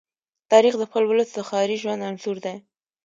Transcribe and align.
تاریخ 0.51 0.73
د 0.79 0.83
خپل 0.89 1.03
ولس 1.07 1.29
د 1.33 1.39
ښاري 1.49 1.77
ژوند 1.81 2.05
انځور 2.09 2.37
دی. 2.45 2.55